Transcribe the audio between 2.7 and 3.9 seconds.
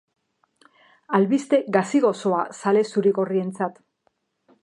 zuri-gorrientzat.